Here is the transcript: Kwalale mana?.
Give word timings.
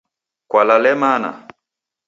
Kwalale 0.49 0.91
mana?. 1.01 1.31